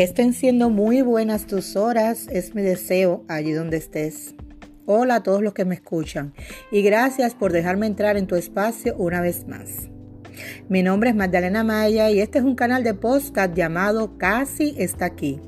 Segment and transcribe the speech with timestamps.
[0.00, 4.34] Que estén siendo muy buenas tus horas, es mi deseo allí donde estés.
[4.86, 6.32] Hola a todos los que me escuchan
[6.72, 9.90] y gracias por dejarme entrar en tu espacio una vez más.
[10.70, 15.04] Mi nombre es Magdalena Maya y este es un canal de podcast llamado Casi está
[15.04, 15.38] aquí.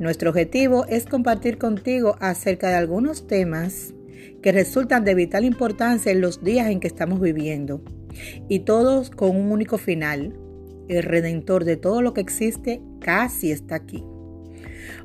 [0.00, 3.94] Nuestro objetivo es compartir contigo acerca de algunos temas
[4.42, 7.84] que resultan de vital importancia en los días en que estamos viviendo
[8.48, 10.34] y todos con un único final,
[10.88, 14.04] el redentor de todo lo que existe, casi está aquí.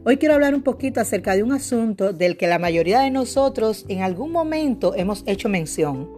[0.03, 3.85] Hoy quiero hablar un poquito acerca de un asunto del que la mayoría de nosotros
[3.89, 6.09] en algún momento hemos hecho mención.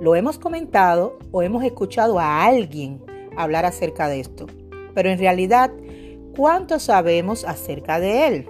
[0.00, 3.00] Lo hemos comentado o hemos escuchado a alguien
[3.36, 4.46] hablar acerca de esto.
[4.94, 5.70] Pero en realidad,
[6.36, 8.46] ¿cuánto sabemos acerca de él?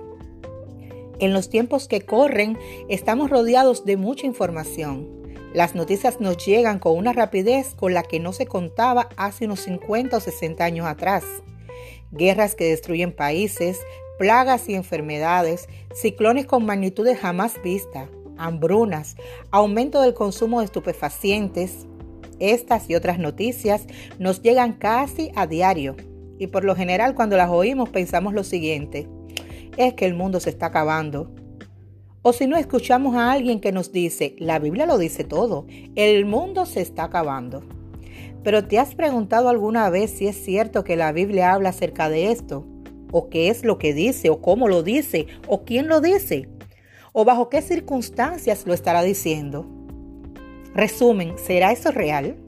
[1.19, 5.16] En los tiempos que corren, estamos rodeados de mucha información.
[5.57, 9.61] Las noticias nos llegan con una rapidez con la que no se contaba hace unos
[9.61, 11.25] 50 o 60 años atrás.
[12.11, 13.81] Guerras que destruyen países,
[14.19, 19.17] plagas y enfermedades, ciclones con magnitudes jamás vistas, hambrunas,
[19.51, 21.87] aumento del consumo de estupefacientes.
[22.39, 23.87] Estas y otras noticias
[24.19, 25.97] nos llegan casi a diario
[26.39, 29.09] y por lo general cuando las oímos pensamos lo siguiente,
[29.79, 31.35] es que el mundo se está acabando,
[32.29, 36.27] o si no escuchamos a alguien que nos dice, la Biblia lo dice todo, el
[36.27, 37.63] mundo se está acabando.
[38.43, 42.33] Pero ¿te has preguntado alguna vez si es cierto que la Biblia habla acerca de
[42.33, 42.67] esto?
[43.13, 44.29] ¿O qué es lo que dice?
[44.29, 45.29] ¿O cómo lo dice?
[45.47, 46.49] ¿O quién lo dice?
[47.13, 49.65] ¿O bajo qué circunstancias lo estará diciendo?
[50.75, 52.39] Resumen, ¿será eso real?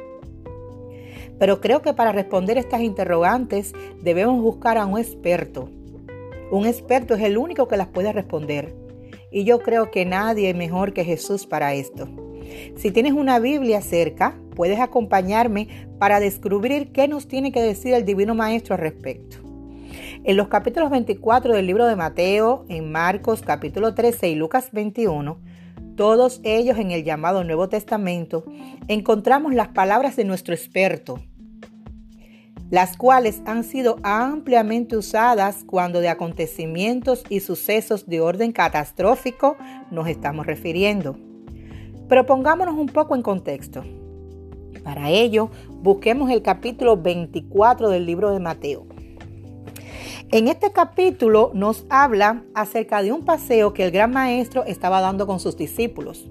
[1.39, 5.71] Pero creo que para responder estas interrogantes debemos buscar a un experto.
[6.51, 8.88] Un experto es el único que las puede responder.
[9.31, 12.09] Y yo creo que nadie mejor que Jesús para esto.
[12.77, 18.05] Si tienes una Biblia cerca, puedes acompañarme para descubrir qué nos tiene que decir el
[18.05, 19.39] Divino Maestro al respecto.
[20.25, 25.39] En los capítulos 24 del libro de Mateo, en Marcos capítulo 13 y Lucas 21,
[25.97, 28.45] todos ellos en el llamado Nuevo Testamento,
[28.89, 31.21] encontramos las palabras de nuestro experto,
[32.71, 39.57] las cuales han sido ampliamente usadas cuando de acontecimientos y sucesos de orden catastrófico
[39.91, 41.17] nos estamos refiriendo.
[42.09, 43.85] Pero pongámonos un poco en contexto.
[44.83, 45.51] Para ello,
[45.83, 48.87] busquemos el capítulo 24 del libro de Mateo.
[50.31, 55.27] En este capítulo nos habla acerca de un paseo que el gran maestro estaba dando
[55.27, 56.29] con sus discípulos.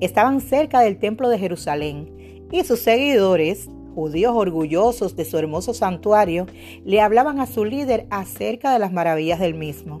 [0.00, 6.46] Estaban cerca del templo de Jerusalén y sus seguidores judíos orgullosos de su hermoso santuario
[6.84, 10.00] le hablaban a su líder acerca de las maravillas del mismo.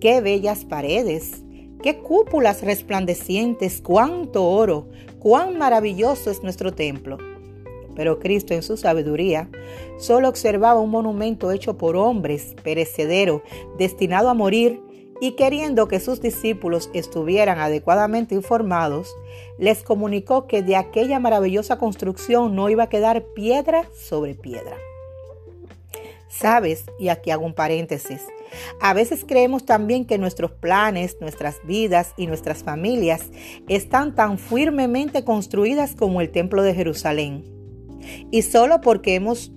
[0.00, 1.42] ¡Qué bellas paredes!
[1.82, 3.82] ¡Qué cúpulas resplandecientes!
[3.82, 4.86] ¡Cuánto oro!
[5.18, 7.18] ¡Cuán maravilloso es nuestro templo!
[7.96, 9.50] Pero Cristo en su sabiduría
[9.98, 13.42] solo observaba un monumento hecho por hombres, perecedero,
[13.78, 14.80] destinado a morir
[15.20, 19.14] y queriendo que sus discípulos estuvieran adecuadamente informados,
[19.58, 24.76] les comunicó que de aquella maravillosa construcción no iba a quedar piedra sobre piedra.
[26.28, 28.22] Sabes, y aquí hago un paréntesis,
[28.80, 33.30] a veces creemos también que nuestros planes, nuestras vidas y nuestras familias
[33.68, 37.44] están tan firmemente construidas como el templo de Jerusalén.
[38.30, 39.52] Y solo porque hemos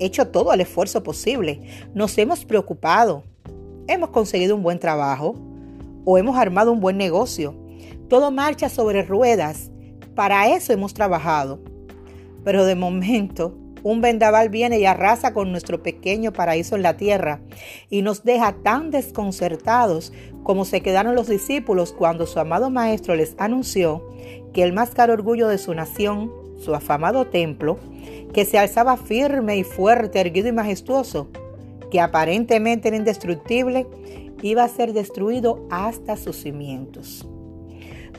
[0.00, 1.60] hecho todo el esfuerzo posible,
[1.94, 3.24] nos hemos preocupado,
[3.92, 5.34] hemos conseguido un buen trabajo
[6.04, 7.54] o hemos armado un buen negocio.
[8.08, 9.70] Todo marcha sobre ruedas.
[10.14, 11.60] Para eso hemos trabajado.
[12.44, 17.40] Pero de momento, un vendaval viene y arrasa con nuestro pequeño paraíso en la tierra
[17.90, 23.34] y nos deja tan desconcertados como se quedaron los discípulos cuando su amado maestro les
[23.38, 24.06] anunció
[24.52, 27.78] que el más caro orgullo de su nación, su afamado templo,
[28.32, 31.28] que se alzaba firme y fuerte, erguido y majestuoso,
[31.92, 33.86] que aparentemente era indestructible,
[34.40, 37.28] iba a ser destruido hasta sus cimientos.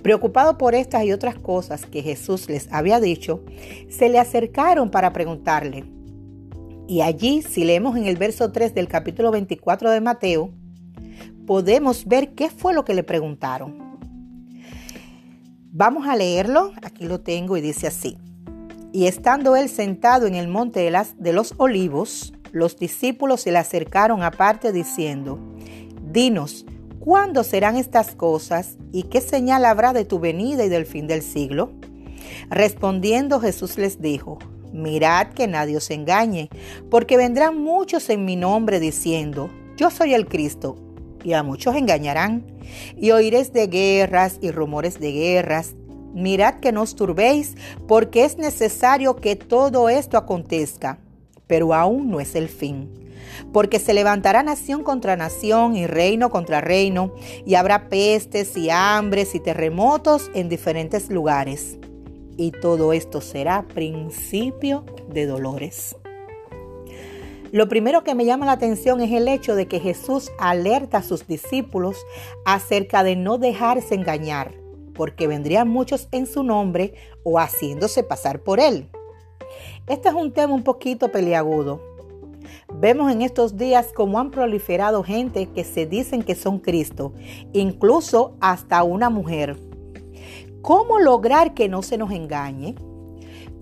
[0.04, 3.44] Preocupado por estas y otras cosas que Jesús les había dicho,
[3.90, 5.86] se le acercaron para preguntarle.
[6.88, 10.52] Y allí, si leemos en el verso 3 del capítulo 24 de Mateo,
[11.48, 13.98] podemos ver qué fue lo que le preguntaron.
[15.72, 18.20] Vamos a leerlo, aquí lo tengo y dice así.
[18.92, 23.52] Y estando él sentado en el monte de, las, de los olivos, los discípulos se
[23.52, 25.40] le acercaron aparte diciendo,
[26.12, 26.66] Dinos,
[27.00, 31.24] ¿cuándo serán estas cosas y qué señal habrá de tu venida y del fin del
[31.24, 31.72] siglo?
[32.52, 34.38] Respondiendo Jesús les dijo,
[34.72, 36.50] Mirad que nadie os engañe,
[36.92, 40.76] porque vendrán muchos en mi nombre diciendo, Yo soy el Cristo,
[41.24, 42.46] y a muchos engañarán.
[42.96, 45.76] Y oiréis de guerras y rumores de guerras.
[46.14, 47.56] Mirad que no os turbéis,
[47.88, 51.00] porque es necesario que todo esto acontezca
[51.48, 52.90] pero aún no es el fin,
[53.52, 57.14] porque se levantará nación contra nación y reino contra reino,
[57.46, 61.78] y habrá pestes y hambres y terremotos en diferentes lugares.
[62.38, 65.96] Y todo esto será principio de dolores.
[67.52, 71.04] Lo primero que me llama la atención es el hecho de que Jesús alerta a
[71.04, 71.98] sus discípulos
[72.46, 74.56] acerca de no dejarse engañar,
[74.96, 78.90] porque vendrían muchos en su nombre o haciéndose pasar por él.
[79.88, 81.82] Este es un tema un poquito peliagudo.
[82.74, 87.12] Vemos en estos días cómo han proliferado gente que se dicen que son Cristo,
[87.52, 89.58] incluso hasta una mujer.
[90.62, 92.76] ¿Cómo lograr que no se nos engañe?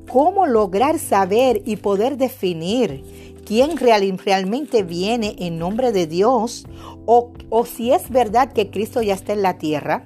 [0.08, 3.04] ¿Cómo lograr saber y poder definir
[3.44, 6.68] quién realmente viene en nombre de Dios
[7.06, 10.06] o si es verdad que Cristo ya está en la tierra.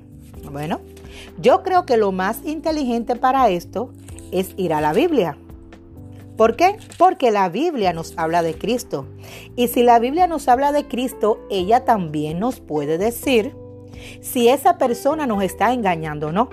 [0.49, 0.79] Bueno,
[1.39, 3.91] yo creo que lo más inteligente para esto
[4.31, 5.37] es ir a la Biblia.
[6.37, 6.77] ¿Por qué?
[6.97, 9.07] Porque la Biblia nos habla de Cristo.
[9.55, 13.55] Y si la Biblia nos habla de Cristo, ella también nos puede decir
[14.21, 16.49] si esa persona nos está engañando o no.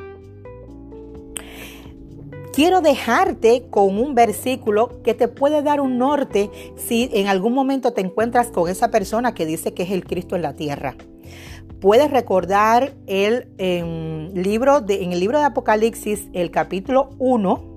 [2.52, 7.94] Quiero dejarte con un versículo que te puede dar un norte si en algún momento
[7.94, 10.94] te encuentras con esa persona que dice que es el Cristo en la tierra.
[11.80, 13.48] Puedes recordar el
[14.34, 17.71] libro de, en el libro de Apocalipsis, el capítulo 1,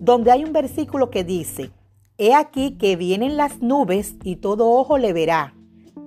[0.00, 1.70] donde hay un versículo que dice,
[2.18, 5.54] He aquí que vienen las nubes y todo ojo le verá,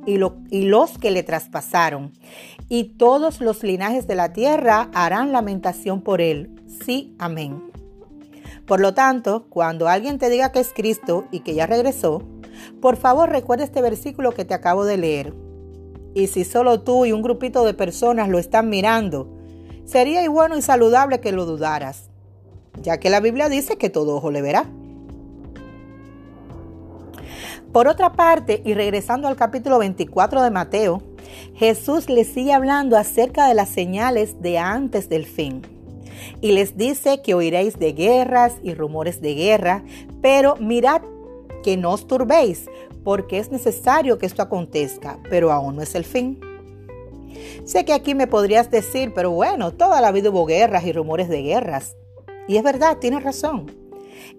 [0.06, 2.12] y, los que le traspasaron,
[2.68, 7.64] y todos los linajes de la tierra harán lamentación por él sí, amén.
[8.66, 12.24] Por lo tanto, cuando alguien te diga que es Cristo y que ya regresó,
[12.80, 15.34] por favor recuerda este versículo que te acabo de leer.
[16.14, 19.30] Y si solo tú y un grupito de personas lo están mirando,
[19.86, 22.11] sería bueno y saludable que lo dudaras,
[22.82, 24.66] ya que la Biblia dice que todo ojo le verá.
[27.72, 31.02] Por otra parte, y regresando al capítulo 24 de Mateo,
[31.56, 35.62] Jesús le sigue hablando acerca de las señales de antes del fin
[36.42, 39.84] y les dice que oiréis de guerras y rumores de guerra,
[40.22, 41.02] pero mirad
[41.64, 42.68] que no os turbéis,
[43.04, 46.40] porque es necesario que esto acontezca, pero aún no es el fin.
[47.66, 51.30] Sé que aquí me podrías decir, pero bueno, toda la vida hubo guerras y rumores
[51.30, 51.96] de guerras.
[52.48, 53.72] Y es verdad, tienes razón.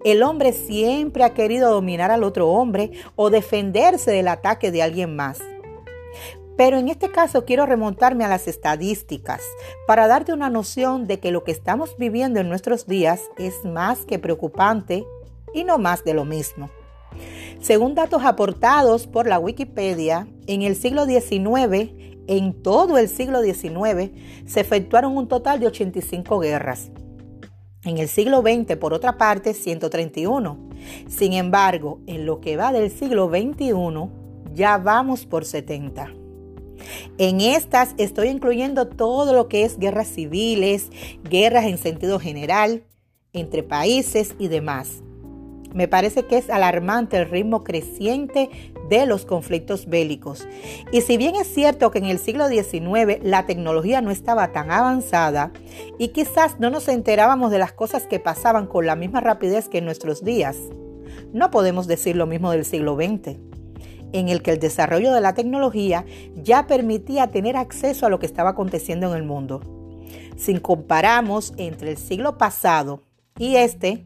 [0.03, 5.15] El hombre siempre ha querido dominar al otro hombre o defenderse del ataque de alguien
[5.15, 5.39] más.
[6.55, 9.41] Pero en este caso quiero remontarme a las estadísticas
[9.87, 14.05] para darte una noción de que lo que estamos viviendo en nuestros días es más
[14.05, 15.05] que preocupante
[15.53, 16.69] y no más de lo mismo.
[17.59, 21.91] Según datos aportados por la Wikipedia, en el siglo XIX,
[22.27, 24.11] en todo el siglo XIX,
[24.45, 26.91] se efectuaron un total de 85 guerras.
[27.85, 30.57] En el siglo XX, por otra parte, 131.
[31.07, 33.73] Sin embargo, en lo que va del siglo XXI,
[34.53, 36.13] ya vamos por 70.
[37.17, 40.89] En estas estoy incluyendo todo lo que es guerras civiles,
[41.29, 42.83] guerras en sentido general,
[43.33, 45.03] entre países y demás.
[45.73, 48.49] Me parece que es alarmante el ritmo creciente
[48.89, 50.47] de los conflictos bélicos.
[50.91, 54.71] Y si bien es cierto que en el siglo XIX la tecnología no estaba tan
[54.71, 55.51] avanzada
[55.97, 59.79] y quizás no nos enterábamos de las cosas que pasaban con la misma rapidez que
[59.79, 60.57] en nuestros días,
[61.31, 63.39] no podemos decir lo mismo del siglo XX
[64.13, 68.27] en el que el desarrollo de la tecnología ya permitía tener acceso a lo que
[68.27, 69.61] estaba aconteciendo en el mundo.
[70.37, 73.01] Si comparamos entre el siglo pasado
[73.37, 74.05] y este,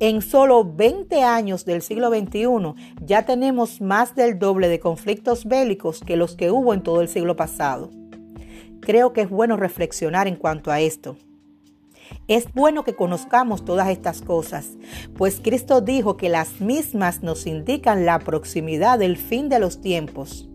[0.00, 6.00] en solo 20 años del siglo XXI ya tenemos más del doble de conflictos bélicos
[6.00, 7.90] que los que hubo en todo el siglo pasado.
[8.80, 11.16] Creo que es bueno reflexionar en cuanto a esto.
[12.26, 14.76] Es bueno que conozcamos todas estas cosas,
[15.16, 20.48] pues Cristo dijo que las mismas nos indican la proximidad del fin de los tiempos,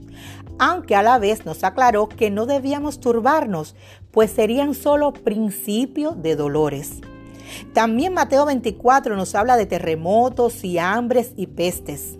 [0.60, 3.76] aunque a la vez nos aclaró que no debíamos turbarnos,
[4.12, 7.02] pues serían solo principio de dolores.
[7.74, 12.18] También Mateo 24 nos habla de terremotos y hambres y pestes.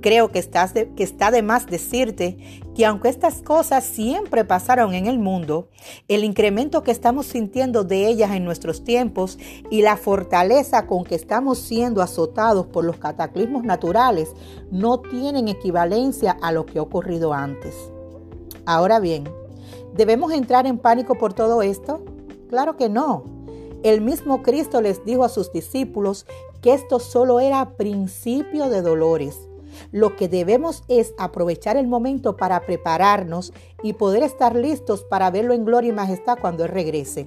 [0.00, 2.36] Creo que, estás que está de más decirte
[2.76, 5.70] que aunque estas cosas siempre pasaron en el mundo,
[6.06, 9.38] el incremento que estamos sintiendo de ellas en nuestros tiempos
[9.70, 14.32] y la fortaleza con que estamos siendo azotados por los cataclismos naturales
[14.70, 17.74] no tienen equivalencia a lo que ha ocurrido antes.
[18.66, 19.24] Ahora bien,
[19.94, 22.04] ¿debemos entrar en pánico por todo esto?
[22.48, 23.37] Claro que no.
[23.82, 26.26] El mismo Cristo les dijo a sus discípulos
[26.62, 29.48] que esto solo era principio de dolores
[29.92, 35.54] lo que debemos es aprovechar el momento para prepararnos y poder estar listos para verlo
[35.54, 37.26] en gloria y majestad cuando Él regrese.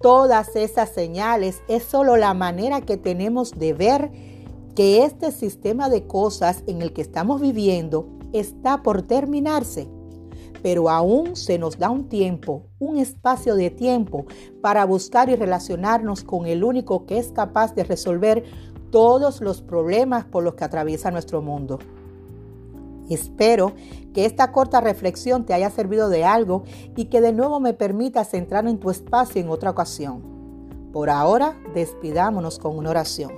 [0.00, 4.10] Todas esas señales es solo la manera que tenemos de ver
[4.74, 9.88] que este sistema de cosas en el que estamos viviendo está por terminarse
[10.62, 14.26] pero aún se nos da un tiempo, un espacio de tiempo
[14.60, 18.44] para buscar y relacionarnos con el único que es capaz de resolver
[18.90, 21.78] todos los problemas por los que atraviesa nuestro mundo.
[23.08, 23.72] Espero
[24.12, 28.24] que esta corta reflexión te haya servido de algo y que de nuevo me permita
[28.24, 30.22] centrar en tu espacio en otra ocasión.
[30.92, 33.32] Por ahora, despidámonos con una oración.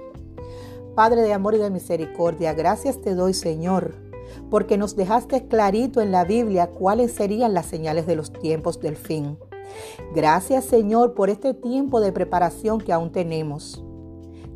[0.96, 4.09] Padre de amor y de misericordia, gracias te doy, Señor
[4.50, 8.96] porque nos dejaste clarito en la Biblia cuáles serían las señales de los tiempos del
[8.96, 9.38] fin.
[10.14, 13.84] Gracias Señor por este tiempo de preparación que aún tenemos.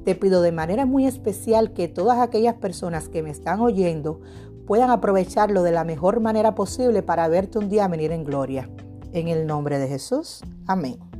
[0.04, 4.21] Te pido de manera muy especial que todas aquellas personas que me están oyendo
[4.66, 8.71] puedan aprovecharlo de la mejor manera posible para verte un día venir en gloria.
[9.12, 10.43] En el nombre de Jesús.
[10.66, 11.13] Amén.